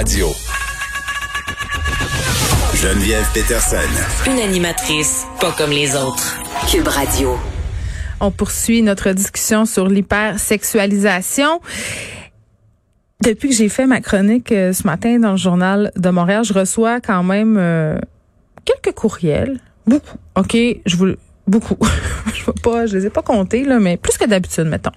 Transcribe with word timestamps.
Radio. 0.00 0.28
Geneviève 2.74 3.26
Peterson. 3.34 3.76
Une 4.26 4.40
animatrice 4.40 5.26
pas 5.38 5.52
comme 5.52 5.72
les 5.72 5.94
autres. 5.94 6.40
Cube 6.70 6.88
Radio. 6.88 7.36
On 8.18 8.30
poursuit 8.30 8.80
notre 8.80 9.12
discussion 9.12 9.66
sur 9.66 9.86
l'hypersexualisation. 9.88 11.60
Depuis 13.22 13.50
que 13.50 13.54
j'ai 13.54 13.68
fait 13.68 13.84
ma 13.84 14.00
chronique 14.00 14.52
euh, 14.52 14.72
ce 14.72 14.86
matin 14.86 15.18
dans 15.18 15.32
le 15.32 15.36
journal 15.36 15.92
de 15.96 16.08
Montréal, 16.08 16.44
je 16.44 16.54
reçois 16.54 17.02
quand 17.02 17.22
même 17.22 17.58
euh, 17.58 17.98
quelques 18.64 18.96
courriels, 18.96 19.60
beaucoup. 19.86 20.16
OK, 20.34 20.56
je 20.86 20.96
vous 20.96 21.14
beaucoup. 21.50 21.76
je 22.34 22.44
veux 22.44 22.52
pas, 22.52 22.86
je 22.86 22.96
les 22.96 23.06
ai 23.06 23.10
pas 23.10 23.22
comptés 23.22 23.64
là, 23.64 23.78
mais 23.78 23.96
plus 23.96 24.16
que 24.16 24.24
d'habitude 24.24 24.64
mettons. 24.64 24.92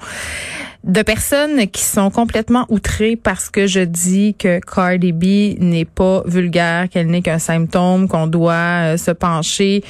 De 0.83 1.01
personnes 1.01 1.67
qui 1.67 1.83
sont 1.83 2.09
complètement 2.09 2.65
outrées 2.69 3.15
parce 3.15 3.49
que 3.49 3.67
je 3.67 3.79
dis 3.79 4.35
que 4.37 4.59
Cardi 4.59 5.13
B 5.13 5.59
n'est 5.59 5.85
pas 5.85 6.23
vulgaire, 6.25 6.89
qu'elle 6.89 7.07
n'est 7.07 7.21
qu'un 7.21 7.39
symptôme, 7.39 8.09
qu'on 8.09 8.27
doit 8.27 8.53
euh, 8.53 8.97
se 8.97 9.11
pencher 9.11 9.83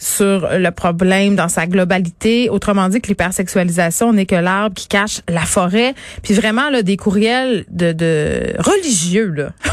sur 0.00 0.48
le 0.50 0.70
problème 0.70 1.36
dans 1.36 1.48
sa 1.48 1.66
globalité. 1.66 2.48
Autrement 2.48 2.88
dit, 2.88 3.00
que 3.00 3.08
l'hypersexualisation 3.08 4.14
n'est 4.14 4.26
que 4.26 4.34
l'arbre 4.34 4.74
qui 4.74 4.88
cache 4.88 5.20
la 5.28 5.42
forêt. 5.42 5.94
Puis 6.22 6.32
vraiment, 6.32 6.70
là, 6.70 6.82
des 6.82 6.96
courriels 6.96 7.66
de, 7.70 7.92
de 7.92 8.54
religieux, 8.58 9.30
là. 9.36 9.50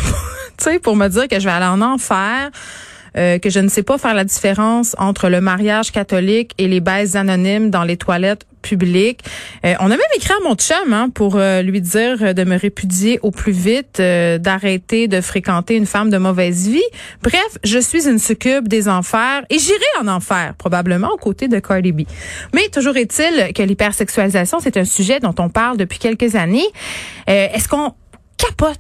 tu 0.58 0.66
sais, 0.66 0.80
pour 0.80 0.98
me 0.98 1.08
dire 1.08 1.30
que 1.30 1.40
je 1.40 1.46
vais 1.46 1.52
aller 1.52 1.66
en 1.66 1.82
enfer. 1.82 2.52
Euh, 3.16 3.40
que 3.40 3.50
je 3.50 3.60
ne 3.60 3.70
sais 3.70 3.84
pas 3.84 3.98
faire 3.98 4.14
la 4.14 4.24
différence 4.24 4.96
entre 4.98 5.30
le 5.30 5.42
mariage 5.42 5.92
catholique 5.92 6.54
et 6.58 6.68
les 6.68 6.80
baises 6.80 7.16
anonymes 7.16 7.70
dans 7.70 7.84
les 7.84 7.98
toilettes 7.98 8.46
publiques. 8.62 9.22
Euh, 9.66 9.76
on 9.80 9.86
a 9.86 9.90
même 9.90 10.00
écrit 10.16 10.34
à 10.34 10.48
mon 10.48 10.56
chum 10.56 10.92
hein, 10.92 11.10
pour 11.14 11.36
euh, 11.36 11.62
lui 11.62 11.82
dire 11.82 12.34
de 12.34 12.44
me 12.44 12.58
répudier 12.58 13.20
au 13.22 13.32
plus 13.32 13.52
vite, 13.52 14.00
euh, 14.00 14.38
d'arrêter 14.38 15.08
de 15.08 15.22
fréquenter 15.22 15.76
une 15.76 15.86
femme 15.86 16.10
de 16.10 16.18
mauvaise 16.18 16.68
vie. 16.68 16.90
Bref, 17.24 17.58
je 17.64 17.80
suis 17.80 18.08
une 18.10 18.20
succube 18.20 18.68
des 18.68 18.90
enfers 18.90 19.44
et 19.50 19.58
j'irai 19.58 19.78
en 20.02 20.08
enfer, 20.08 20.54
probablement 20.58 21.10
aux 21.14 21.18
côtés 21.18 21.48
de 21.48 21.60
Cardi 21.60 21.92
B. 21.92 22.02
Mais 22.54 22.68
toujours 22.70 22.98
est-il 22.98 23.54
que 23.54 23.64
l'hypersexualisation, 23.64 24.60
c'est 24.60 24.78
un 24.78 24.86
sujet 24.86 25.20
dont 25.20 25.36
on 25.40 25.50
parle 25.50 25.78
depuis 25.78 26.00
quelques 26.00 26.36
années. 26.36 26.68
Euh, 27.30 27.48
Est-ce 27.54 27.70
qu'on 27.70 27.94
capote 28.38 28.80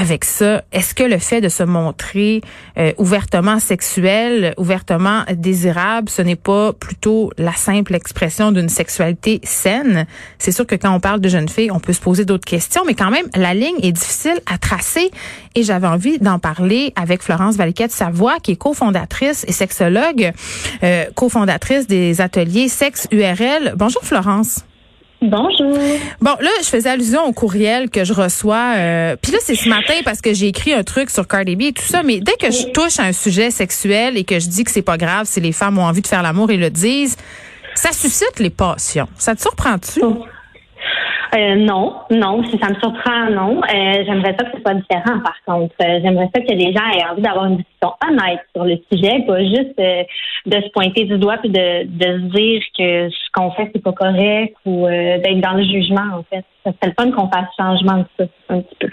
avec 0.00 0.24
ça. 0.24 0.64
Est-ce 0.72 0.94
que 0.94 1.02
le 1.02 1.18
fait 1.18 1.42
de 1.42 1.50
se 1.50 1.62
montrer 1.62 2.40
euh, 2.78 2.92
ouvertement 2.96 3.58
sexuel, 3.58 4.54
ouvertement 4.56 5.24
désirable, 5.34 6.08
ce 6.08 6.22
n'est 6.22 6.36
pas 6.36 6.72
plutôt 6.72 7.30
la 7.36 7.52
simple 7.52 7.94
expression 7.94 8.50
d'une 8.50 8.70
sexualité 8.70 9.40
saine? 9.44 10.06
C'est 10.38 10.52
sûr 10.52 10.66
que 10.66 10.74
quand 10.74 10.94
on 10.94 11.00
parle 11.00 11.20
de 11.20 11.28
jeunes 11.28 11.50
filles, 11.50 11.70
on 11.70 11.80
peut 11.80 11.92
se 11.92 12.00
poser 12.00 12.24
d'autres 12.24 12.46
questions, 12.46 12.82
mais 12.86 12.94
quand 12.94 13.10
même, 13.10 13.26
la 13.36 13.52
ligne 13.52 13.76
est 13.82 13.92
difficile 13.92 14.40
à 14.46 14.56
tracer 14.56 15.10
et 15.54 15.62
j'avais 15.62 15.86
envie 15.86 16.18
d'en 16.18 16.38
parler 16.38 16.94
avec 16.96 17.22
Florence 17.22 17.56
Valiquette 17.56 17.92
Savoie, 17.92 18.38
qui 18.42 18.52
est 18.52 18.56
cofondatrice 18.56 19.44
et 19.48 19.52
sexologue, 19.52 20.32
euh, 20.82 21.04
cofondatrice 21.14 21.86
des 21.86 22.22
ateliers 22.22 22.68
Sexe 22.68 23.06
URL. 23.12 23.74
Bonjour 23.76 24.02
Florence. 24.02 24.64
Bonjour. 25.22 25.76
Bon, 26.22 26.34
là, 26.40 26.48
je 26.62 26.68
faisais 26.68 26.88
allusion 26.88 27.26
au 27.26 27.32
courriel 27.32 27.90
que 27.90 28.04
je 28.04 28.14
reçois. 28.14 28.72
Euh, 28.76 29.16
Puis 29.20 29.32
là, 29.32 29.38
c'est 29.42 29.54
ce 29.54 29.68
matin 29.68 29.94
parce 30.04 30.22
que 30.22 30.32
j'ai 30.32 30.48
écrit 30.48 30.72
un 30.72 30.82
truc 30.82 31.10
sur 31.10 31.28
Cardi 31.28 31.56
B 31.56 31.62
et 31.62 31.72
tout 31.72 31.82
ça. 31.82 32.02
Mais 32.02 32.20
dès 32.20 32.36
que 32.40 32.50
je 32.50 32.68
touche 32.72 32.98
à 32.98 33.02
un 33.04 33.12
sujet 33.12 33.50
sexuel 33.50 34.16
et 34.16 34.24
que 34.24 34.40
je 34.40 34.48
dis 34.48 34.64
que 34.64 34.70
c'est 34.70 34.80
pas 34.80 34.96
grave 34.96 35.26
si 35.26 35.40
les 35.40 35.52
femmes 35.52 35.78
ont 35.78 35.84
envie 35.84 36.00
de 36.00 36.06
faire 36.06 36.22
l'amour 36.22 36.50
et 36.50 36.56
le 36.56 36.70
disent, 36.70 37.16
ça 37.74 37.92
suscite 37.92 38.38
les 38.38 38.50
passions. 38.50 39.08
Ça 39.18 39.34
te 39.34 39.42
surprend-tu? 39.42 40.00
Euh, 41.34 41.54
non, 41.54 41.94
non, 42.10 42.42
si 42.44 42.58
ça 42.58 42.70
me 42.70 42.74
surprend, 42.74 43.30
non. 43.30 43.60
Euh, 43.62 44.04
j'aimerais 44.04 44.34
ça 44.38 44.44
que 44.44 44.56
ce 44.56 44.62
soit 44.62 44.74
différent, 44.74 45.20
par 45.20 45.36
contre. 45.46 45.74
Euh, 45.82 46.00
j'aimerais 46.02 46.28
ça 46.34 46.40
que 46.40 46.52
les 46.52 46.72
gens 46.72 46.86
aient 46.92 47.04
envie 47.10 47.22
d'avoir 47.22 47.46
une 47.46 47.58
discussion 47.58 47.92
honnête 48.08 48.40
sur 48.54 48.64
le 48.64 48.76
sujet, 48.90 49.24
pas 49.26 49.40
juste 49.44 49.78
euh, 49.78 50.02
de 50.46 50.60
se 50.60 50.68
pointer 50.70 51.04
du 51.04 51.18
doigt 51.18 51.38
puis 51.38 51.50
de, 51.50 51.84
de 51.84 52.04
se 52.04 52.34
dire 52.34 52.62
que 52.76 53.10
ce 53.10 53.30
qu'on 53.32 53.52
fait, 53.52 53.70
c'est 53.72 53.82
pas 53.82 53.92
correct 53.92 54.54
ou 54.66 54.86
euh, 54.86 55.18
d'être 55.18 55.40
dans 55.40 55.54
le 55.54 55.62
jugement, 55.62 56.18
en 56.18 56.24
fait. 56.24 56.44
Ça 56.64 56.72
serait 56.72 56.94
le 56.96 57.04
fun 57.04 57.10
qu'on 57.12 57.28
fasse 57.30 57.48
changement 57.56 57.98
de 57.98 58.06
ça, 58.18 58.24
un 58.48 58.60
petit 58.60 58.76
peu. 58.80 58.88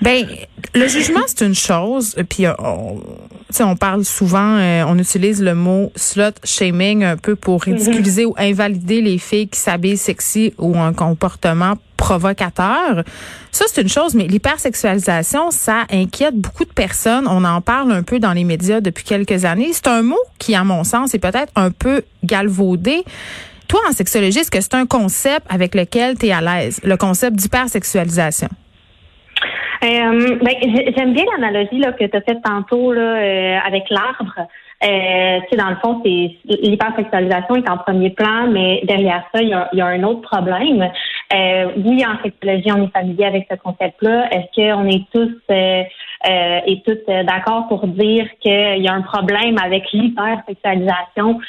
Ben, 0.00 0.24
le 0.74 0.88
jugement, 0.88 1.20
c'est 1.26 1.46
une 1.46 1.54
chose. 1.54 2.16
Puis, 2.28 2.46
euh, 2.46 2.52
on, 2.58 2.98
on 3.60 3.76
parle 3.76 4.04
souvent, 4.04 4.56
euh, 4.56 4.84
on 4.86 4.98
utilise 4.98 5.42
le 5.42 5.54
mot 5.54 5.92
slut 5.96 6.34
shaming 6.44 7.04
un 7.04 7.16
peu 7.16 7.36
pour 7.36 7.62
ridiculiser 7.62 8.24
ou 8.24 8.34
invalider 8.38 9.00
les 9.00 9.18
filles 9.18 9.48
qui 9.48 9.58
s'habillent 9.60 9.96
sexy 9.96 10.54
ou 10.58 10.78
un 10.78 10.92
comportement 10.92 11.74
provocateur. 11.96 13.04
Ça, 13.52 13.64
c'est 13.68 13.82
une 13.82 13.88
chose, 13.88 14.14
mais 14.14 14.26
l'hypersexualisation, 14.26 15.50
ça 15.50 15.84
inquiète 15.90 16.34
beaucoup 16.34 16.64
de 16.64 16.72
personnes. 16.72 17.28
On 17.28 17.44
en 17.44 17.60
parle 17.60 17.92
un 17.92 18.02
peu 18.02 18.18
dans 18.18 18.32
les 18.32 18.44
médias 18.44 18.80
depuis 18.80 19.04
quelques 19.04 19.44
années. 19.44 19.70
C'est 19.72 19.88
un 19.88 20.02
mot 20.02 20.18
qui, 20.38 20.54
à 20.54 20.64
mon 20.64 20.82
sens, 20.84 21.14
est 21.14 21.18
peut-être 21.18 21.52
un 21.54 21.70
peu 21.70 22.02
galvaudé. 22.24 23.04
Toi, 23.68 23.80
en 23.88 23.92
sexologie, 23.92 24.40
est-ce 24.40 24.50
que 24.50 24.60
c'est 24.60 24.74
un 24.74 24.86
concept 24.86 25.46
avec 25.48 25.74
lequel 25.74 26.18
tu 26.18 26.26
es 26.26 26.32
à 26.32 26.40
l'aise, 26.40 26.80
le 26.82 26.96
concept 26.96 27.36
d'hypersexualisation? 27.36 28.48
Euh, 29.84 30.38
ben, 30.40 30.54
j'ai- 30.62 30.94
j'aime 30.96 31.12
bien 31.12 31.24
l'analogie 31.36 31.80
que 31.98 32.04
tu 32.04 32.16
as 32.16 32.20
faite 32.20 32.42
tantôt 32.44 32.92
là, 32.92 33.16
euh, 33.16 33.58
avec 33.66 33.90
l'arbre. 33.90 34.46
Euh, 34.84 35.40
tu 35.42 35.48
sais, 35.50 35.56
dans 35.56 35.70
le 35.70 35.76
fond, 35.76 36.00
c'est 36.04 36.36
l'hypersexualisation 36.44 37.56
est 37.56 37.68
en 37.68 37.78
premier 37.78 38.10
plan, 38.10 38.48
mais 38.48 38.80
derrière 38.84 39.24
ça, 39.34 39.40
il 39.42 39.48
y 39.48 39.54
a, 39.54 39.68
y 39.72 39.80
a 39.80 39.86
un 39.86 40.02
autre 40.04 40.22
problème. 40.22 40.88
Euh, 41.34 41.68
oui, 41.84 42.04
en 42.04 42.20
sexologie, 42.22 42.70
on 42.72 42.84
est 42.84 42.92
familier 42.92 43.24
avec 43.24 43.46
ce 43.50 43.56
concept-là. 43.56 44.28
Est-ce 44.30 44.54
qu'on 44.54 44.86
est 44.88 45.04
tous 45.12 45.30
euh, 45.50 45.82
euh, 46.28 46.60
et 46.66 46.82
toutes 46.84 47.08
euh, 47.08 47.24
d'accord 47.24 47.66
pour 47.68 47.86
dire 47.86 48.26
qu'il 48.40 48.82
y 48.82 48.88
a 48.88 48.92
un 48.92 49.02
problème 49.02 49.56
avec 49.62 49.84
l'hypersexualisation? 49.92 51.40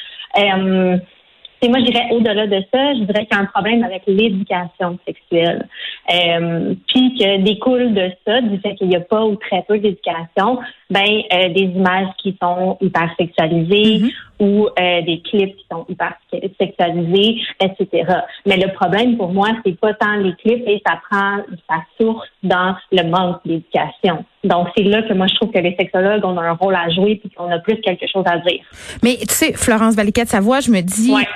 Et 1.64 1.68
moi, 1.68 1.78
je 1.78 1.86
dirais 1.86 2.08
au-delà 2.10 2.46
de 2.46 2.62
ça, 2.70 2.92
je 2.92 3.04
dirais 3.04 3.24
qu'il 3.24 3.34
y 3.34 3.40
a 3.40 3.42
un 3.42 3.46
problème 3.46 3.82
avec 3.84 4.02
l'éducation 4.06 4.98
sexuelle. 5.06 5.66
Euh, 6.12 6.74
puis 6.88 7.16
que 7.18 7.42
découle 7.42 7.94
de 7.94 8.10
ça, 8.26 8.42
du 8.42 8.58
fait 8.60 8.74
qu'il 8.74 8.88
n'y 8.88 8.96
a 8.96 9.00
pas 9.00 9.24
ou 9.24 9.36
très 9.36 9.62
peu 9.66 9.78
d'éducation, 9.78 10.58
ben 10.90 11.22
euh, 11.32 11.48
des 11.54 11.62
images 11.62 12.08
qui 12.18 12.36
sont 12.42 12.76
hyper 12.82 13.08
sexualisées 13.18 14.12
ou 14.38 14.66
euh, 14.66 15.02
des 15.02 15.22
clips 15.22 15.56
qui 15.56 15.64
sont 15.72 15.86
hyper 15.88 16.12
sexualisés, 16.60 17.40
etc. 17.60 18.12
Mais 18.44 18.58
le 18.58 18.70
problème 18.74 19.16
pour 19.16 19.32
moi, 19.32 19.48
c'est 19.64 19.80
pas 19.80 19.94
tant 19.94 20.16
les 20.16 20.34
clips 20.34 20.64
et 20.66 20.82
ça 20.86 21.00
prend 21.10 21.38
sa 21.66 21.76
source 21.98 22.28
dans 22.42 22.74
le 22.92 23.04
manque 23.08 23.40
d'éducation. 23.46 24.26
Donc 24.42 24.68
c'est 24.76 24.82
là 24.82 25.00
que 25.02 25.14
moi 25.14 25.28
je 25.28 25.34
trouve 25.36 25.50
que 25.50 25.60
les 25.60 25.74
sexologues 25.76 26.24
ont 26.26 26.38
un 26.38 26.52
rôle 26.52 26.74
à 26.74 26.90
jouer 26.90 27.16
puis 27.16 27.30
qu'on 27.30 27.50
a 27.50 27.58
plus 27.58 27.80
quelque 27.80 28.06
chose 28.06 28.24
à 28.26 28.36
dire. 28.38 28.60
Mais 29.02 29.16
tu 29.16 29.30
sais, 29.30 29.54
Florence 29.54 29.94
Valiquette 29.94 30.28
Savoie, 30.28 30.60
je 30.60 30.70
me 30.70 30.82
dis, 30.82 31.14
Ouais. 31.14 31.26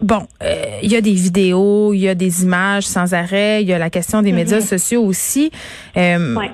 Bon, 0.00 0.26
euh, 0.42 0.78
il 0.82 0.90
y 0.90 0.96
a 0.96 1.00
des 1.00 1.12
vidéos, 1.12 1.92
il 1.94 2.00
y 2.00 2.08
a 2.08 2.14
des 2.14 2.42
images 2.42 2.84
sans 2.84 3.14
arrêt, 3.14 3.62
il 3.62 3.68
y 3.68 3.72
a 3.72 3.78
la 3.78 3.90
question 3.90 4.22
des 4.22 4.32
médias 4.32 4.60
sociaux 4.60 5.02
aussi. 5.04 5.50
Euh, 5.96 6.34
Ouais. 6.36 6.50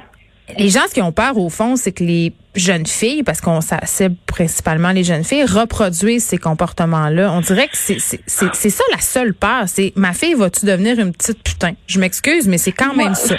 Les 0.59 0.69
gens, 0.69 0.81
ce 0.89 0.93
qui 0.95 1.01
ont 1.01 1.13
peur, 1.13 1.39
au 1.39 1.49
fond, 1.49 1.77
c'est 1.77 1.93
que 1.93 2.05
les 2.05 2.35
jeunes 2.55 2.85
filles, 2.87 3.23
parce 3.23 3.41
qu'on 3.41 3.61
cible 3.85 4.17
principalement 4.27 4.91
les 4.91 5.05
jeunes 5.05 5.25
filles, 5.25 5.45
reproduisent 5.45 6.25
ces 6.25 6.37
comportements-là. 6.37 7.33
On 7.33 7.41
dirait 7.41 7.69
que 7.69 7.77
c'est 7.77 7.99
ça 8.27 8.85
la 8.93 9.01
seule 9.01 9.33
peur. 9.33 9.65
C'est 9.67 9.93
ma 9.97 10.13
fille, 10.13 10.35
va-tu 10.35 10.67
devenir 10.67 10.99
une 10.99 11.13
petite 11.13 11.43
putain? 11.43 11.73
Je 11.87 11.99
m'excuse, 12.01 12.49
mais 12.49 12.59
c'est 12.59 12.73
quand 12.73 12.95
même 12.95 13.07
Moi, 13.09 13.15
ça. 13.15 13.37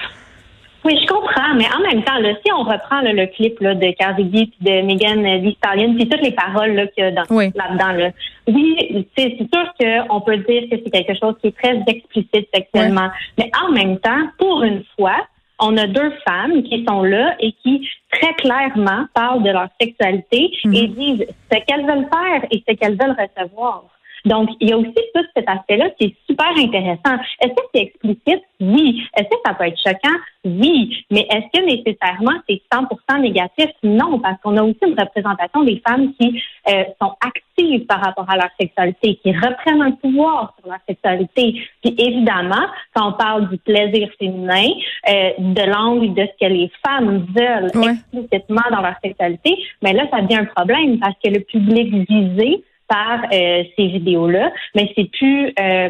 Oui, 0.85 1.00
je 1.01 1.07
comprends, 1.07 1.53
mais 1.56 1.65
en 1.74 1.80
même 1.81 2.03
temps, 2.03 2.18
là, 2.19 2.33
si 2.45 2.51
on 2.51 2.63
reprend 2.63 3.00
là, 3.01 3.13
le 3.13 3.25
clip 3.27 3.59
là, 3.62 3.74
de 3.74 3.91
Cardi 3.91 4.24
B 4.24 4.31
puis 4.31 4.57
de 4.62 4.81
Megan 4.81 5.24
Thee 5.41 5.56
Stallion, 5.57 5.94
puis 5.95 6.09
toutes 6.09 6.21
les 6.21 6.31
paroles 6.31 6.71
là, 6.74 6.88
qu'il 6.88 7.03
y 7.03 7.07
a 7.07 7.12
dans- 7.12 7.24
Oui. 7.30 7.51
là-dedans, 7.56 7.91
là, 7.94 8.09
oui, 8.47 9.07
c'est 9.18 9.38
c'est 9.39 9.47
sûr 9.53 9.74
qu'on 9.80 10.21
peut 10.21 10.38
dire 10.38 10.63
que 10.69 10.75
c'est 10.83 10.89
quelque 10.91 11.18
chose 11.18 11.35
qui 11.41 11.47
est 11.47 11.57
très 11.57 11.81
explicite 11.88 12.50
sexuellement, 12.53 13.09
mais 13.38 13.50
en 13.65 13.71
même 13.71 13.97
temps, 14.00 14.27
pour 14.38 14.63
une 14.63 14.83
fois, 14.97 15.15
on 15.59 15.77
a 15.77 15.88
deux 15.88 16.12
femmes 16.27 16.63
qui 16.63 16.83
sont 16.88 17.03
là 17.03 17.35
et 17.39 17.53
qui 17.63 17.88
très 18.12 18.33
clairement 18.33 19.06
parlent 19.13 19.44
de 19.44 19.51
leur 19.51 19.69
sexualité 19.80 20.51
et 20.74 20.88
disent 20.88 21.25
ce 21.51 21.57
qu'elles 21.65 21.85
veulent 21.85 22.07
faire 22.12 22.45
et 22.51 22.62
ce 22.68 22.74
qu'elles 22.75 22.97
veulent 22.97 23.15
recevoir. 23.18 23.85
Donc, 24.25 24.49
il 24.59 24.69
y 24.69 24.73
a 24.73 24.77
aussi 24.77 24.93
tout 25.13 25.25
cet 25.35 25.49
aspect-là 25.49 25.89
qui 25.91 26.05
est 26.05 26.15
super 26.27 26.49
intéressant. 26.57 27.21
Est-ce 27.41 27.53
que 27.53 27.61
c'est 27.73 27.81
explicite? 27.81 28.43
Oui. 28.59 29.03
Est-ce 29.17 29.27
que 29.27 29.35
ça 29.45 29.53
peut 29.53 29.65
être 29.65 29.77
choquant? 29.77 30.17
Oui. 30.45 31.05
Mais 31.11 31.27
est-ce 31.29 31.59
que 31.59 31.65
nécessairement 31.65 32.39
c'est 32.47 32.61
100% 32.73 33.21
négatif? 33.21 33.69
Non, 33.83 34.19
parce 34.19 34.39
qu'on 34.41 34.55
a 34.57 34.63
aussi 34.63 34.79
une 34.85 34.99
représentation 34.99 35.63
des 35.63 35.81
femmes 35.85 36.13
qui 36.19 36.41
euh, 36.69 36.83
sont 37.01 37.13
actives 37.21 37.85
par 37.85 38.01
rapport 38.01 38.29
à 38.29 38.37
leur 38.37 38.49
sexualité, 38.59 39.19
qui 39.21 39.31
reprennent 39.33 39.81
un 39.81 39.91
pouvoir 39.91 40.55
sur 40.59 40.69
leur 40.69 40.79
sexualité. 40.87 41.61
Puis 41.83 41.95
évidemment, 41.97 42.67
quand 42.95 43.09
on 43.09 43.13
parle 43.13 43.49
du 43.49 43.57
plaisir 43.57 44.09
féminin, 44.17 44.69
euh, 45.09 45.31
de 45.39 45.69
l'angle 45.69 46.13
de 46.13 46.21
ce 46.21 46.45
que 46.45 46.51
les 46.51 46.71
femmes 46.85 47.25
veulent 47.35 47.71
explicitement 47.89 48.63
dans 48.71 48.81
leur 48.81 48.95
sexualité, 49.03 49.57
mais 49.81 49.93
là, 49.93 50.05
ça 50.11 50.21
devient 50.21 50.41
un 50.41 50.45
problème 50.45 50.99
parce 50.99 51.15
que 51.23 51.29
le 51.29 51.41
public 51.41 51.93
visé 52.09 52.63
par 52.88 53.24
euh, 53.31 53.63
ces 53.75 53.88
vidéos-là, 53.88 54.51
mais 54.75 54.91
c'est 54.95 55.09
plus 55.12 55.53
euh, 55.59 55.89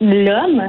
l'homme. 0.00 0.62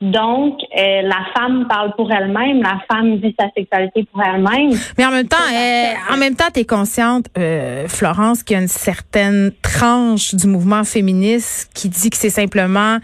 Donc, 0.00 0.58
euh, 0.76 1.02
la 1.02 1.24
femme 1.34 1.66
parle 1.68 1.94
pour 1.94 2.12
elle-même, 2.12 2.62
la 2.62 2.80
femme 2.90 3.16
vit 3.16 3.34
sa 3.38 3.46
sexualité 3.56 4.06
pour 4.12 4.22
elle-même. 4.22 4.78
Mais 4.98 5.06
en 5.06 5.10
même 5.10 5.28
temps, 5.28 5.36
en 6.10 6.16
même 6.16 6.36
temps, 6.36 6.50
t'es 6.52 6.64
consciente, 6.64 7.26
Florence, 7.86 8.42
qu'il 8.42 8.56
y 8.56 8.58
a 8.58 8.62
une 8.62 8.68
certaine 8.68 9.52
tranche 9.62 10.34
du 10.34 10.46
mouvement 10.46 10.84
féministe 10.84 11.70
qui 11.74 11.88
dit 11.88 12.10
que 12.10 12.16
c'est 12.16 12.30
simplement 12.30 12.98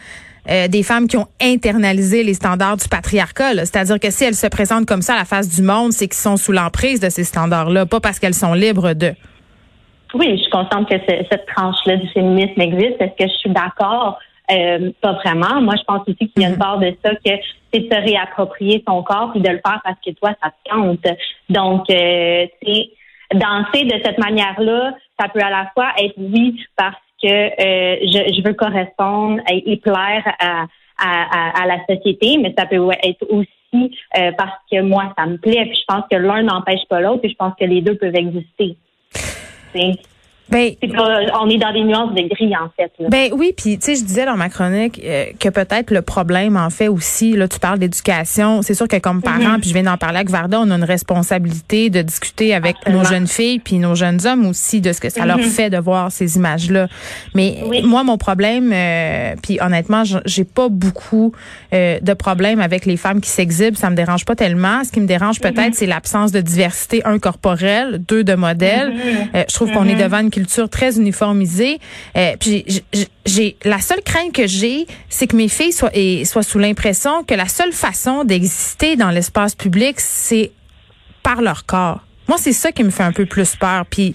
des 0.46 0.82
femmes 0.82 1.06
qui 1.06 1.16
ont 1.16 1.28
internalisé 1.40 2.22
les 2.22 2.34
standards 2.34 2.76
du 2.76 2.88
patriarcat. 2.88 3.54
C'est-à-dire 3.58 4.00
que 4.00 4.10
si 4.10 4.24
elles 4.24 4.34
se 4.34 4.48
présentent 4.48 4.86
comme 4.86 5.02
ça 5.02 5.14
à 5.14 5.18
la 5.18 5.24
face 5.24 5.48
du 5.48 5.62
monde, 5.62 5.92
c'est 5.92 6.08
qu'ils 6.08 6.20
sont 6.20 6.36
sous 6.36 6.52
l'emprise 6.52 7.00
de 7.00 7.08
ces 7.08 7.24
standards-là, 7.24 7.86
pas 7.86 8.00
parce 8.00 8.18
qu'elles 8.18 8.34
sont 8.34 8.52
libres 8.52 8.92
de. 8.92 9.14
Oui, 10.14 10.36
je 10.36 10.42
suis 10.42 10.50
contente 10.50 10.88
que 10.88 10.96
cette 11.06 11.46
tranche-là 11.46 11.96
du 11.96 12.08
féminisme 12.08 12.60
existe. 12.60 13.00
Est-ce 13.00 13.24
que 13.24 13.30
je 13.30 13.38
suis 13.38 13.50
d'accord? 13.50 14.18
Euh, 14.50 14.90
pas 15.00 15.12
vraiment. 15.12 15.60
Moi, 15.60 15.76
je 15.76 15.84
pense 15.84 16.02
aussi 16.08 16.28
qu'il 16.28 16.42
y 16.42 16.44
a 16.44 16.48
une 16.48 16.54
mhm. 16.54 16.60
part 16.60 16.78
de 16.78 16.92
ça 17.04 17.14
que 17.14 17.30
c'est 17.72 17.80
de 17.80 17.94
se 17.94 18.00
réapproprier 18.00 18.82
son 18.86 19.02
corps 19.02 19.32
et 19.36 19.40
de 19.40 19.48
le 19.48 19.60
faire 19.64 19.80
parce 19.84 19.98
que 20.04 20.10
toi, 20.10 20.32
ça 20.42 20.50
te 20.50 20.70
compte. 20.70 21.06
Donc, 21.48 21.88
euh, 21.90 22.46
danser 23.34 23.84
de 23.84 24.00
cette 24.04 24.18
manière-là, 24.18 24.94
ça 25.18 25.28
peut 25.28 25.40
à 25.40 25.50
la 25.50 25.70
fois 25.74 25.92
être 25.98 26.14
oui 26.16 26.60
parce 26.76 26.96
que 27.22 27.28
euh, 27.28 27.96
je, 28.02 28.34
je, 28.34 28.42
veux 28.42 28.54
correspondre 28.54 29.40
et, 29.48 29.76
plaire 29.76 30.24
à, 30.40 30.66
à, 30.98 31.62
à, 31.62 31.66
la 31.66 31.78
société, 31.86 32.38
mais 32.38 32.54
ça 32.56 32.66
peut 32.66 32.88
être 33.02 33.24
aussi 33.30 33.96
euh, 34.16 34.32
parce 34.36 34.56
que 34.70 34.80
moi, 34.80 35.12
ça 35.16 35.26
me 35.26 35.36
plaît. 35.36 35.66
Puis 35.66 35.78
je 35.80 35.94
pense 35.94 36.04
que 36.10 36.16
l'un 36.16 36.42
n'empêche 36.42 36.86
pas 36.88 37.00
l'autre 37.00 37.20
et 37.24 37.28
je 37.28 37.36
pense 37.36 37.54
que 37.58 37.64
les 37.64 37.82
deux 37.82 37.96
peuvent 37.96 38.16
exister. 38.16 38.76
think 39.72 40.09
Ben, 40.50 40.72
on 41.40 41.48
est 41.48 41.58
dans 41.58 41.72
des 41.72 41.82
nuances 41.82 42.14
de 42.14 42.22
gris, 42.28 42.52
en 42.56 42.70
fait. 42.76 42.92
Ben 43.08 43.30
oui, 43.32 43.54
puis 43.56 43.78
tu 43.78 43.86
sais, 43.86 43.94
je 43.94 44.04
disais 44.04 44.26
dans 44.26 44.36
ma 44.36 44.48
chronique 44.48 45.00
euh, 45.04 45.26
que 45.38 45.48
peut-être 45.48 45.92
le 45.92 46.02
problème, 46.02 46.56
en 46.56 46.70
fait, 46.70 46.88
aussi, 46.88 47.36
là, 47.36 47.46
tu 47.46 47.58
parles 47.60 47.78
d'éducation. 47.78 48.62
C'est 48.62 48.74
sûr 48.74 48.88
que 48.88 48.96
comme 48.96 49.22
parents, 49.22 49.38
mm-hmm. 49.38 49.60
puis 49.60 49.68
je 49.68 49.74
viens 49.74 49.84
d'en 49.84 49.96
parler 49.96 50.16
avec 50.16 50.30
Varda, 50.30 50.60
on 50.60 50.70
a 50.70 50.74
une 50.74 50.84
responsabilité 50.84 51.88
de 51.88 52.02
discuter 52.02 52.54
avec 52.54 52.76
nos 52.88 53.04
jeunes 53.04 53.28
filles 53.28 53.60
puis 53.60 53.78
nos 53.78 53.94
jeunes 53.94 54.26
hommes 54.26 54.46
aussi 54.46 54.80
de 54.80 54.92
ce 54.92 55.00
que 55.00 55.08
ça 55.08 55.24
leur 55.24 55.38
mm-hmm. 55.38 55.50
fait 55.50 55.70
de 55.70 55.78
voir 55.78 56.10
ces 56.10 56.36
images-là. 56.36 56.88
Mais 57.34 57.58
moi, 57.84 58.02
mon 58.02 58.18
problème, 58.18 58.72
euh, 58.72 59.34
puis 59.42 59.58
honnêtement, 59.60 60.02
j'ai 60.24 60.44
pas 60.44 60.68
beaucoup 60.68 61.32
euh, 61.72 62.00
de 62.00 62.12
problèmes 62.14 62.60
avec 62.60 62.86
les 62.86 62.96
femmes 62.96 63.20
qui 63.20 63.30
s'exhibent. 63.30 63.76
Ça 63.76 63.90
me 63.90 63.96
dérange 63.96 64.24
pas 64.24 64.34
tellement. 64.34 64.82
Ce 64.82 64.90
qui 64.90 65.00
me 65.00 65.06
dérange 65.06 65.40
peut-être, 65.40 65.70
mm-hmm. 65.70 65.74
c'est 65.74 65.86
l'absence 65.86 66.32
de 66.32 66.40
diversité, 66.40 67.02
un 67.04 67.18
corporel, 67.18 67.98
deux 67.98 68.24
de 68.24 68.34
modèles. 68.34 68.94
je 69.34 69.54
trouve 69.54 69.70
qu'on 69.70 69.86
est 69.86 69.94
devant 69.94 70.18
une 70.18 70.30
très 70.46 70.98
uniformisée. 70.98 71.78
Euh, 72.16 72.36
puis 72.38 72.64
j'ai 73.26 73.56
la 73.64 73.78
seule 73.78 74.02
crainte 74.02 74.32
que 74.32 74.46
j'ai, 74.46 74.86
c'est 75.08 75.26
que 75.26 75.36
mes 75.36 75.48
filles 75.48 75.72
soient, 75.72 75.90
soient 76.24 76.42
sous 76.42 76.58
l'impression 76.58 77.24
que 77.24 77.34
la 77.34 77.46
seule 77.46 77.72
façon 77.72 78.24
d'exister 78.24 78.96
dans 78.96 79.10
l'espace 79.10 79.54
public, 79.54 80.00
c'est 80.00 80.52
par 81.22 81.42
leur 81.42 81.66
corps. 81.66 82.00
Moi, 82.28 82.38
c'est 82.38 82.52
ça 82.52 82.72
qui 82.72 82.84
me 82.84 82.90
fait 82.90 83.02
un 83.02 83.12
peu 83.12 83.26
plus 83.26 83.56
peur. 83.56 83.84
Puis 83.86 84.14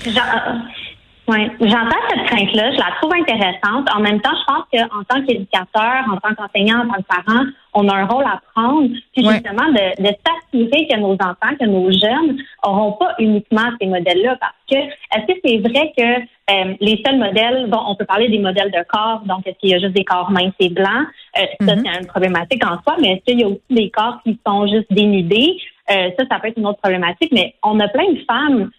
oui, 1.27 1.51
j'entends 1.59 1.97
cette 2.09 2.27
crainte-là, 2.27 2.71
je 2.71 2.77
la 2.77 2.91
trouve 3.01 3.13
intéressante. 3.13 3.89
En 3.95 3.99
même 3.99 4.21
temps, 4.21 4.31
je 4.31 4.45
pense 4.45 4.63
qu'en 4.71 5.03
tant 5.03 5.25
qu'éducateur, 5.25 6.05
en 6.11 6.17
tant 6.17 6.35
qu'enseignant, 6.35 6.81
en 6.81 6.87
tant 6.87 7.01
que 7.01 7.07
parent, 7.07 7.45
on 7.75 7.87
a 7.89 7.93
un 7.93 8.05
rôle 8.05 8.23
à 8.23 8.41
prendre, 8.55 8.89
puis 9.13 9.23
justement 9.23 9.67
de, 9.71 10.01
de 10.01 10.15
s'assurer 10.25 10.87
que 10.87 10.97
nos 10.97 11.13
enfants, 11.13 11.55
que 11.59 11.65
nos 11.65 11.91
jeunes 11.91 12.37
auront 12.63 12.93
pas 12.93 13.13
uniquement 13.19 13.69
ces 13.79 13.87
modèles-là, 13.87 14.37
parce 14.39 14.53
que 14.69 14.77
est-ce 14.77 15.25
que 15.27 15.39
c'est 15.43 15.57
vrai 15.57 15.93
que 15.95 16.21
euh, 16.51 16.75
les 16.79 17.01
seuls 17.05 17.17
modèles, 17.17 17.67
bon, 17.67 17.79
on 17.87 17.95
peut 17.95 18.05
parler 18.05 18.29
des 18.29 18.39
modèles 18.39 18.71
de 18.71 18.83
corps, 18.87 19.21
donc 19.25 19.45
est-ce 19.45 19.57
qu'il 19.59 19.69
y 19.69 19.75
a 19.75 19.79
juste 19.79 19.93
des 19.93 20.05
corps 20.05 20.31
minces 20.31 20.53
et 20.59 20.69
blancs, 20.69 21.07
euh, 21.37 21.67
ça 21.67 21.75
c'est 21.75 21.99
une 21.99 22.07
problématique 22.07 22.65
en 22.65 22.81
soi, 22.81 22.95
mais 23.01 23.13
est-ce 23.13 23.23
qu'il 23.25 23.39
y 23.39 23.43
a 23.43 23.47
aussi 23.47 23.61
des 23.69 23.89
corps 23.89 24.19
qui 24.23 24.39
sont 24.45 24.65
juste 24.67 24.91
dénudés, 24.91 25.57
euh, 25.91 26.09
ça, 26.17 26.25
ça 26.31 26.39
peut 26.39 26.47
être 26.47 26.57
une 26.57 26.67
autre 26.67 26.79
problématique, 26.79 27.31
mais 27.31 27.55
on 27.63 27.79
a 27.79 27.87
plein 27.87 28.11
de 28.11 28.19
femmes 28.27 28.71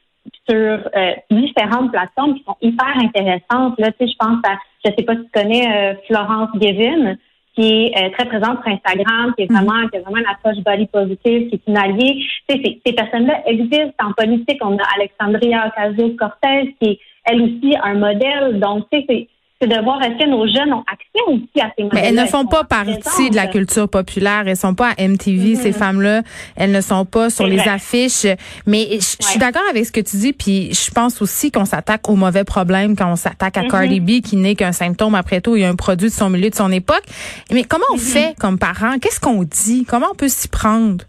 sur 0.49 0.57
euh, 0.57 1.13
différentes 1.31 1.93
plateformes 1.93 2.35
qui 2.35 2.45
sont 2.45 2.57
hyper 2.61 2.97
intéressantes. 2.97 3.79
Là, 3.79 3.93
tu 3.93 4.07
sais, 4.07 4.13
je 4.13 4.17
pense 4.19 4.39
à, 4.45 4.57
je 4.85 4.91
sais 4.97 5.05
pas 5.05 5.15
si 5.15 5.23
tu 5.23 5.31
connais 5.33 5.67
euh, 5.69 5.95
Florence 6.07 6.51
Gavin, 6.57 7.17
qui 7.57 7.87
est 7.87 7.93
euh, 7.97 8.11
très 8.11 8.27
présente 8.27 8.63
sur 8.63 8.73
Instagram, 8.73 9.33
qui 9.37 9.45
est 9.45 9.47
mm-hmm. 9.47 9.65
vraiment, 9.65 9.89
qui 9.89 9.97
a 9.97 10.01
vraiment 10.01 10.19
une 10.19 10.27
approche 10.27 10.63
body 10.63 10.87
positive, 10.87 11.49
qui 11.49 11.55
est 11.55 11.63
une 11.67 11.77
alliée. 11.77 12.23
Tu 12.49 12.57
sais, 12.57 12.63
ces, 12.63 12.81
ces 12.85 12.93
personnes-là 12.93 13.43
existent 13.47 14.05
en 14.05 14.13
politique. 14.13 14.59
On 14.63 14.77
a 14.77 14.85
Alexandria 14.97 15.69
Ocasio-Cortez, 15.69 16.77
qui 16.81 16.91
est 16.91 16.99
elle 17.25 17.43
aussi 17.43 17.75
un 17.83 17.95
modèle. 17.95 18.61
Donc, 18.61 18.87
tu 18.93 19.01
sais, 19.07 19.29
c'est 19.61 19.69
de 19.69 19.83
voir 19.83 20.03
est-ce 20.03 20.19
que 20.23 20.29
nos 20.29 20.47
jeunes 20.47 20.73
ont 20.73 20.85
accès 20.87 21.23
aussi 21.27 21.61
à 21.61 21.73
ces 21.77 21.85
Mais 21.93 22.09
elles 22.09 22.15
ne 22.15 22.27
font 22.27 22.45
pas 22.45 22.65
partie 22.65 23.31
de 23.31 23.37
la 23.37 23.47
culture 23.47 23.89
populaire. 23.89 24.45
Elles 24.47 24.57
sont 24.57 24.75
pas 24.75 24.91
à 24.91 25.09
MTV, 25.09 25.55
ces 25.55 25.71
mm-hmm. 25.71 25.73
femmes-là. 25.73 26.23
Elles 26.57 26.73
ne 26.73 26.81
sont 26.83 27.07
pas 27.07 27.31
sur 27.31 27.47
les 27.47 27.61
affiches. 27.61 28.27
Mais 28.67 28.87
je 28.93 29.17
suis 29.27 29.39
d'accord 29.39 29.63
avec 29.71 29.87
ce 29.87 29.93
que 29.93 30.01
tu 30.01 30.19
dis. 30.19 30.33
Puis 30.35 30.75
je 30.75 30.91
pense 30.91 31.23
aussi 31.23 31.51
qu'on 31.51 31.65
s'attaque 31.65 32.07
au 32.11 32.17
mauvais 32.17 32.45
problème 32.45 32.97
quand 32.97 33.11
on 33.11 33.17
s'attaque 33.17 33.57
à 33.57 33.63
mm-hmm. 33.63 33.71
Cardi 33.71 34.01
B, 34.01 34.21
qui 34.21 34.37
n'est 34.37 34.57
qu'un 34.57 34.73
symptôme 34.73 35.15
après 35.15 35.41
tout. 35.41 35.57
Il 35.57 35.63
y 35.63 35.65
a 35.65 35.71
un 35.71 35.77
produit 35.77 36.09
de 36.09 36.15
son 36.15 36.29
milieu, 36.29 36.51
de 36.51 36.55
son 36.55 36.71
époque. 36.71 37.05
Mais 37.51 37.65
comment 37.65 37.87
on 37.93 37.97
mm-hmm. 37.97 38.13
fait 38.13 38.39
comme 38.39 38.59
parents? 38.59 38.99
Qu'est-ce 39.01 39.21
qu'on 39.21 39.43
dit? 39.43 39.87
Comment 39.89 40.09
on 40.13 40.17
peut 40.17 40.29
s'y 40.29 40.49
prendre? 40.49 41.05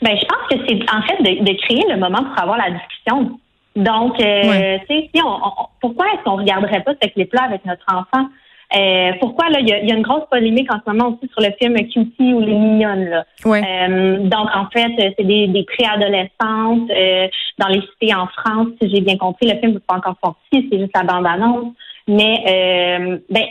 Ben, 0.00 0.16
je 0.16 0.24
pense 0.26 0.48
que 0.48 0.56
c'est 0.66 0.94
en 0.94 1.02
fait 1.02 1.22
de, 1.22 1.44
de 1.44 1.58
créer 1.60 1.84
le 1.92 1.98
moment 1.98 2.22
pour 2.22 2.40
avoir 2.40 2.56
la 2.56 2.70
discussion. 2.70 3.38
Donc, 3.80 4.20
euh, 4.20 4.78
tu 4.88 4.94
sais, 4.94 5.10
si 5.14 5.22
on, 5.24 5.40
pourquoi 5.80 6.06
est-ce 6.12 6.24
qu'on 6.24 6.36
regarderait 6.36 6.82
pas 6.82 6.92
ce 7.02 7.08
clip-là 7.08 7.42
avec 7.44 7.64
notre 7.64 7.84
enfant? 7.92 8.26
Euh, 8.76 9.10
pourquoi 9.18 9.48
là, 9.48 9.58
il 9.60 9.68
y 9.68 9.72
a, 9.72 9.94
une 9.94 10.02
grosse 10.02 10.28
polémique 10.30 10.72
en 10.72 10.78
ce 10.78 10.92
moment 10.92 11.08
aussi 11.08 11.28
sur 11.32 11.40
le 11.40 11.52
film 11.60 11.74
Cutie 11.88 12.32
ou 12.34 12.40
les 12.40 12.54
mignonnes 12.54 13.08
là. 13.08 13.24
Euh, 13.44 14.18
donc 14.18 14.48
en 14.54 14.66
fait, 14.72 14.92
c'est 15.18 15.24
des, 15.24 15.48
des 15.48 15.64
préadolescentes 15.64 16.90
euh, 16.90 17.26
dans 17.58 17.66
les 17.66 17.80
cités 17.80 18.14
en 18.14 18.28
France, 18.28 18.68
si 18.80 18.88
j'ai 18.94 19.00
bien 19.00 19.16
compris. 19.16 19.48
Le 19.48 19.58
film 19.58 19.72
n'est 19.72 19.80
pas 19.80 19.96
encore 19.96 20.16
sorti, 20.22 20.68
c'est 20.70 20.78
juste 20.78 20.92
la 20.94 21.02
bande-annonce. 21.02 21.74
Mais 22.06 22.44
euh, 22.46 23.18
ben 23.28 23.44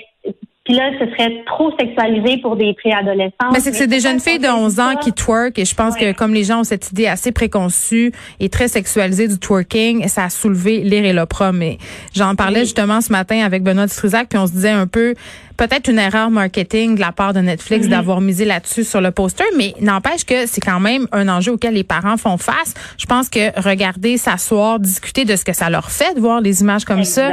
puis 0.69 0.77
là, 0.77 0.91
ce 0.99 1.05
serait 1.09 1.43
trop 1.47 1.71
sexualisé 1.79 2.37
pour 2.43 2.55
des 2.55 2.75
préadolescents. 2.75 3.49
Mais 3.51 3.59
c'est 3.59 3.71
que 3.71 3.77
c'est 3.77 3.87
des 3.87 3.99
jeunes 3.99 4.19
filles 4.19 4.37
de 4.37 4.47
11 4.47 4.79
ans 4.79 4.95
qui 5.01 5.11
twerk 5.11 5.57
et 5.57 5.65
je 5.65 5.73
pense 5.73 5.95
que 5.95 6.11
comme 6.11 6.31
les 6.31 6.43
gens 6.43 6.59
ont 6.59 6.63
cette 6.63 6.91
idée 6.91 7.07
assez 7.07 7.31
préconçue 7.31 8.11
et 8.39 8.49
très 8.49 8.67
sexualisée 8.67 9.27
du 9.27 9.39
twerking, 9.39 10.07
ça 10.07 10.25
a 10.25 10.29
soulevé 10.29 10.81
l'ire 10.81 11.05
et 11.05 11.13
l'opprobre. 11.13 11.57
Mais 11.57 11.79
j'en 12.15 12.35
parlais 12.35 12.59
justement 12.59 13.01
ce 13.01 13.11
matin 13.11 13.43
avec 13.43 13.63
Benoît 13.63 13.87
Struzac 13.87 14.29
puis 14.29 14.37
on 14.37 14.45
se 14.45 14.51
disait 14.51 14.69
un 14.69 14.85
peu 14.85 15.15
peut-être 15.59 15.89
une 15.89 15.99
erreur 15.99 16.31
marketing 16.31 16.95
de 16.95 17.01
la 17.01 17.11
part 17.11 17.33
de 17.33 17.41
Netflix 17.41 17.85
mhm. 17.85 17.91
d'avoir 17.91 18.21
misé 18.21 18.45
là-dessus 18.45 18.85
sur 18.85 19.01
le 19.01 19.11
poster, 19.11 19.43
mais 19.57 19.75
n'empêche 19.81 20.23
que 20.23 20.47
c'est 20.47 20.61
quand 20.61 20.79
même 20.79 21.05
un 21.11 21.27
enjeu 21.27 21.51
auquel 21.51 21.73
les 21.73 21.83
parents 21.83 22.15
font 22.15 22.37
face. 22.37 22.73
Je 22.97 23.05
pense 23.05 23.27
que 23.27 23.59
regarder, 23.59 24.17
s'asseoir, 24.17 24.79
discuter 24.79 25.25
de 25.25 25.35
ce 25.35 25.43
que 25.43 25.53
ça 25.53 25.69
leur 25.69 25.91
fait 25.91 26.15
de 26.15 26.21
voir 26.21 26.39
les 26.39 26.61
images 26.61 26.85
comme 26.85 27.03
ça. 27.03 27.31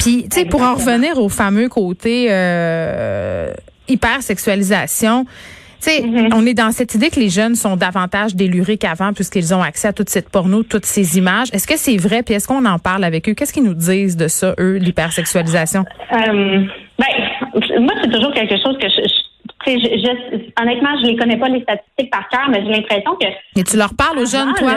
Puis, 0.00 0.26
tu 0.28 0.40
sais, 0.40 0.44
pour 0.44 0.62
en 0.62 0.74
revenir 0.74 1.18
au 1.18 1.28
fameux 1.28 1.68
côté 1.68 2.26
euh, 2.30 3.52
hyper 3.88 4.22
sexualisation. 4.22 5.24
Tu 5.24 5.90
sais, 5.90 6.02
mhm. 6.02 6.28
on 6.32 6.46
est 6.46 6.54
dans 6.54 6.70
cette 6.70 6.94
idée 6.94 7.10
que 7.10 7.18
les 7.18 7.28
jeunes 7.28 7.56
sont 7.56 7.76
davantage 7.76 8.36
délurés 8.36 8.76
qu'avant 8.76 9.12
puisqu'ils 9.12 9.52
ont 9.52 9.62
accès 9.62 9.88
à 9.88 9.92
toute 9.92 10.10
cette 10.10 10.28
porno, 10.28 10.62
toutes 10.62 10.86
ces 10.86 11.18
images. 11.18 11.48
Est-ce 11.52 11.66
que 11.66 11.76
c'est 11.76 11.96
vrai? 11.96 12.22
Puis 12.22 12.34
est-ce 12.34 12.46
qu'on 12.46 12.64
en 12.64 12.78
parle 12.78 13.02
avec 13.02 13.28
eux? 13.28 13.34
Qu'est-ce 13.34 13.52
qu'ils 13.52 13.64
nous 13.64 13.74
disent 13.74 14.16
de 14.16 14.28
ça, 14.28 14.54
eux, 14.60 14.76
l'hypersexualisation? 14.76 15.84
Euh, 16.12 16.66
ben, 17.02 17.80
moi, 17.80 17.94
c'est 18.02 18.10
toujours 18.10 18.32
quelque 18.32 18.56
chose 18.56 18.76
que 18.78 18.88
je, 18.88 19.02
je, 19.66 20.62
honnêtement, 20.62 20.90
je 21.00 21.06
les 21.06 21.16
connais 21.16 21.36
pas 21.36 21.48
les 21.48 21.62
statistiques 21.62 22.10
par 22.10 22.28
cœur, 22.28 22.48
mais 22.50 22.62
j'ai 22.64 22.72
l'impression 22.72 23.16
que. 23.16 23.26
Et 23.56 23.64
tu 23.64 23.76
leur 23.76 23.94
parles 23.94 24.18
aux 24.18 24.26
jeunes, 24.26 24.54
toi? 24.54 24.74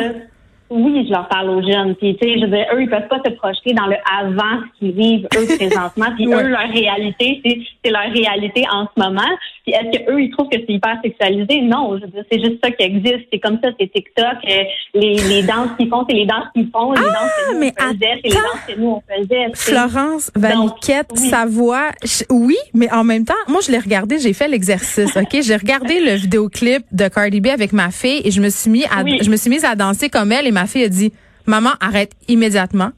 Oui, 0.69 1.05
je 1.07 1.11
leur 1.13 1.27
parle 1.27 1.49
aux 1.51 1.61
jeunes. 1.61 1.95
Puis, 1.95 2.17
tu 2.19 2.27
sais, 2.27 2.35
je 2.39 2.45
veux 2.45 2.51
dire, 2.51 2.65
eux, 2.73 2.81
ils 2.81 2.89
peuvent 2.89 3.07
pas 3.07 3.21
se 3.25 3.31
projeter 3.33 3.73
dans 3.73 3.85
le 3.87 3.95
avant 4.11 4.61
qu'ils 4.79 4.91
vivent, 4.93 5.27
eux, 5.37 5.45
présentement. 5.55 6.07
Puis, 6.15 6.27
Ouais. 6.27 6.43
eux, 6.43 6.47
leur 6.47 6.69
réalité, 6.71 7.41
c'est, 7.83 7.91
leur 7.91 8.11
réalité 8.11 8.63
en 8.71 8.85
ce 8.95 9.01
moment. 9.03 9.21
Puis, 9.63 9.73
est-ce 9.73 9.97
que 9.99 10.11
eux, 10.11 10.21
ils 10.21 10.29
trouvent 10.31 10.49
que 10.49 10.57
c'est 10.57 10.73
hyper 10.73 10.97
sexualisé? 11.03 11.61
Non, 11.61 11.97
je 11.97 12.01
veux 12.05 12.11
dire, 12.11 12.23
c'est 12.31 12.39
juste 12.39 12.57
ça 12.63 12.71
qui 12.71 12.83
existe. 12.83 13.27
C'est 13.31 13.39
comme 13.39 13.59
ça, 13.63 13.69
c'est 13.79 13.91
TikTok. 13.91 14.25
euh, 14.49 14.63
les, 14.95 15.15
les 15.29 15.43
danses 15.43 15.69
qu'ils 15.77 15.89
font, 15.89 16.05
c'est 16.09 16.15
les 16.15 16.25
danses 16.25 16.47
qu'ils 16.55 16.69
font. 16.71 16.91
Les 16.93 17.01
danses 17.01 17.31
que 17.37 17.53
nous, 17.53 17.59
mais 17.59 17.73
on 17.79 17.83
faisait, 17.93 18.21
c'est 18.23 18.29
les 18.29 18.35
danses 18.35 18.65
que 18.67 18.79
nous, 18.79 18.87
on 18.87 19.01
faisait. 19.07 19.45
Florence 19.55 20.31
Valiquette, 20.35 21.07
oui. 21.11 21.29
sa 21.29 21.45
voix, 21.45 21.89
je- 22.03 22.23
oui, 22.29 22.55
mais 22.73 22.91
en 22.91 23.03
même 23.03 23.25
temps, 23.25 23.33
moi 23.47 23.59
je 23.65 23.71
l'ai 23.71 23.79
regardé, 23.79 24.19
j'ai 24.19 24.33
fait 24.33 24.47
l'exercice, 24.47 25.15
ok, 25.15 25.41
j'ai 25.41 25.55
regardé 25.55 25.99
le 25.99 26.13
vidéoclip 26.15 26.83
de 26.91 27.07
Cardi 27.07 27.41
B 27.41 27.47
avec 27.47 27.73
ma 27.73 27.91
fille 27.91 28.21
et 28.23 28.31
je 28.31 28.41
me 28.41 28.49
suis 28.49 28.69
mis 28.69 28.83
à, 28.85 29.03
Oui. 29.03 29.17
je 29.21 29.29
me 29.29 29.35
suis 29.35 29.49
mise 29.49 29.65
à 29.65 29.75
danser 29.75 30.09
comme 30.09 30.31
elle 30.31 30.47
et 30.47 30.51
ma 30.55 30.65
fille 30.65 30.83
a 30.83 30.89
dit, 30.89 31.11
maman 31.45 31.71
arrête 31.79 32.13
immédiatement, 32.27 32.89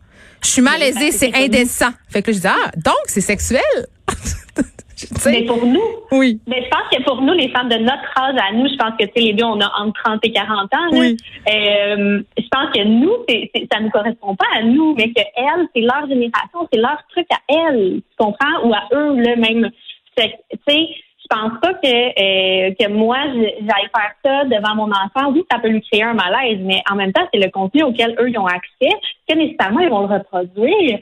je 0.44 0.50
suis 0.50 0.62
malaisée, 0.62 1.12
c'est 1.12 1.36
indécent. 1.36 1.90
Fait 2.10 2.22
que 2.22 2.32
là 2.32 2.38
je 2.38 2.42
dis 2.42 2.48
ah 2.48 2.72
donc 2.78 3.02
c'est 3.08 3.22
sexuel? 3.22 3.62
Mais 5.28 5.44
pour 5.46 5.64
nous, 5.64 5.80
oui. 6.12 6.40
Mais 6.48 6.64
je 6.64 6.70
pense 6.70 6.90
que 6.92 7.04
pour 7.04 7.22
nous, 7.22 7.34
les 7.34 7.50
femmes 7.50 7.70
de 7.70 7.76
notre 7.78 8.10
âge 8.20 8.36
à 8.42 8.52
nous, 8.52 8.68
je 8.68 8.76
pense 8.78 8.94
que 9.00 9.06
tu 9.06 9.12
sais, 9.16 9.22
les 9.28 9.34
deux, 9.34 9.44
on 9.44 9.60
a 9.62 9.72
entre 9.80 10.02
30 10.04 10.20
et 10.24 10.32
40 10.32 10.50
ans. 10.50 10.68
là. 10.74 10.88
Oui. 10.92 11.18
Euh, 11.48 12.20
je 12.36 12.48
pense 12.50 12.72
que 12.74 12.84
nous, 12.84 13.14
c'est, 13.30 13.52
c'est- 13.54 13.68
ça 13.72 13.80
ne 13.80 13.90
correspond 13.92 14.36
pas 14.36 14.48
à 14.58 14.64
nous, 14.64 14.96
mais 14.96 15.10
que 15.14 15.22
elles, 15.36 15.68
c'est 15.76 15.82
leur 15.82 16.08
génération, 16.10 16.68
c'est 16.74 16.80
leur 16.80 16.98
truc 17.12 17.28
à 17.32 17.38
elles, 17.48 18.02
tu 18.10 18.16
comprends? 18.18 18.58
Ou 18.64 18.74
à 18.74 18.88
eux, 18.94 19.22
là, 19.22 19.36
même. 19.36 19.70
Tu 20.18 20.24
sais, 20.68 20.88
je 21.30 21.36
pense 21.36 21.60
pas 21.62 21.74
que, 21.74 21.88
euh, 21.88 22.74
que 22.80 22.90
moi, 22.90 23.18
j'aille 23.34 23.90
faire 23.94 24.14
ça 24.24 24.46
devant 24.46 24.76
mon 24.76 24.92
enfant? 24.92 25.32
Oui, 25.32 25.44
ça 25.52 25.60
peut 25.60 25.70
lui 25.70 25.82
créer 25.82 26.04
un 26.04 26.14
malaise, 26.14 26.60
mais 26.62 26.82
en 26.90 26.96
même 26.96 27.12
temps, 27.12 27.28
c'est 27.34 27.40
le 27.40 27.50
contenu 27.52 27.84
auquel 27.84 28.16
eux, 28.20 28.30
ils 28.30 28.38
ont 28.38 28.46
accès, 28.46 28.96
que 29.28 29.36
nécessairement, 29.36 29.80
ils 29.82 29.90
vont 29.90 30.08
le 30.08 30.14
reproduire. 30.14 31.00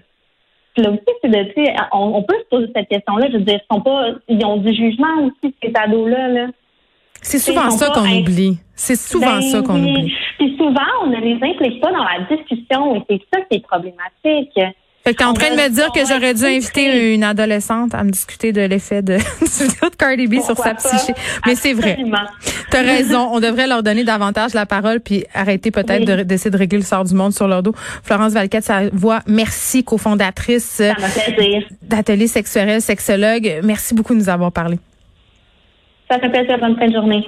Puis 0.74 0.84
là 0.84 0.91
aussi, 0.91 1.03
c'est 1.22 1.29
de, 1.29 1.44
tu 1.53 1.65
sais, 1.65 1.75
on, 1.94 2.15
on 2.15 2.24
peut 2.24 2.36
se 2.38 2.50
poser 2.50 2.72
cette 2.75 2.89
question-là. 2.89 3.27
Je 3.32 3.38
veux 3.38 3.44
dire, 3.44 3.60
ils 3.62 3.74
sont 3.75 3.82
pas, 3.82 4.08
ils 4.27 4.46
ont 4.46 4.58
du 4.58 4.74
jugement 4.74 5.24
aussi, 5.24 5.53
ces 5.63 5.72
ados-là, 5.74 6.27
là. 6.27 6.48
C'est 7.22 7.39
souvent 7.39 7.72
ça 7.72 7.89
qu'on 7.89 8.08
oublie. 8.08 8.60
C'est 8.75 8.96
souvent 8.96 9.38
Ben 9.38 9.41
ça 9.41 9.62
qu'on 9.62 9.82
oublie. 9.82 10.13
Puis 10.38 10.55
souvent, 10.58 10.82
on 11.01 11.08
ne 11.08 11.17
les 11.17 11.36
implique 11.41 11.82
pas 11.82 11.91
dans 11.91 12.03
la 12.03 12.20
discussion 12.29 12.96
et 12.96 13.01
c'est 13.10 13.22
ça 13.34 13.41
qui 13.46 13.58
est 13.58 13.65
problématique. 13.65 14.60
Fait 15.07 15.13
que 15.13 15.19
t'es 15.19 15.24
en 15.24 15.33
train 15.33 15.51
de 15.51 15.55
me 15.55 15.69
dire 15.69 15.91
que 15.91 16.00
j'aurais 16.07 16.33
dû 16.33 16.43
inviter 16.45 17.13
une 17.13 17.24
adolescente 17.24 17.93
à 17.93 18.03
me 18.03 18.09
discuter 18.09 18.51
de 18.51 18.62
l'effet 18.62 19.03
de, 19.03 19.17
de 19.41 19.95
Cardi 19.95 20.25
B 20.27 20.41
sur 20.41 20.57
sa 20.57 20.74
psyché. 20.74 21.13
Mais 21.45 21.53
c'est 21.53 21.74
vrai. 21.74 22.00
T'as 22.71 22.81
raison. 22.81 23.29
On 23.31 23.39
devrait 23.39 23.67
leur 23.67 23.83
donner 23.83 24.03
davantage 24.03 24.55
la 24.55 24.65
parole 24.65 25.00
puis 25.00 25.24
arrêter 25.35 25.69
peut-être 25.69 26.09
Oui. 26.12 26.25
d'essayer 26.25 26.50
de 26.50 26.57
régler 26.57 26.79
le 26.79 26.83
sort 26.83 27.03
du 27.03 27.13
monde 27.13 27.33
sur 27.33 27.47
leur 27.47 27.62
dos. 27.62 27.74
Florence 28.03 28.33
Valquette, 28.33 28.63
sa 28.63 28.89
voix, 28.91 29.19
merci, 29.27 29.83
cofondatrice 29.83 30.81
d'Atelier 31.83 32.27
sexuel, 32.27 32.81
sexologue. 32.81 33.59
Merci 33.63 33.93
beaucoup 33.93 34.13
de 34.15 34.19
nous 34.19 34.29
avoir 34.29 34.51
parlé. 34.51 34.79
Ça 36.09 36.19
fait 36.19 36.29
plaisir. 36.29 36.57
Bonne 36.59 36.77
fin 36.77 36.88
de 36.88 36.93
journée. 36.93 37.25